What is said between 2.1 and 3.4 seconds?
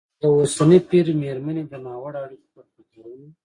اړیکو پر خطرونو